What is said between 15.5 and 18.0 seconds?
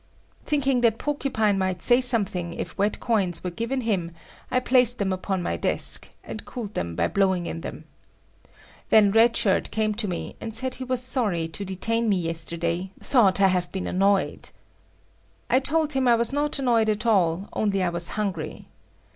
I told him I was not annoyed at all, only I